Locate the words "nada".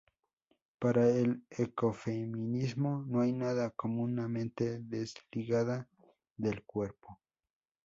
3.33-3.69